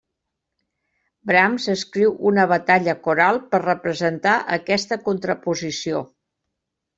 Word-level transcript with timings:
Brahms 1.31 1.67
escriu 1.73 2.15
una 2.29 2.45
batalla 2.51 2.95
coral 3.09 3.37
per 3.53 3.61
representar 3.65 4.35
aquesta 4.59 4.99
contraposició. 5.11 6.03